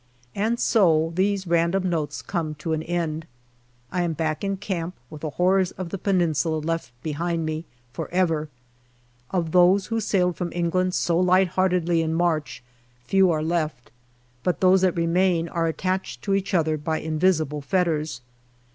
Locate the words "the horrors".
5.21-5.69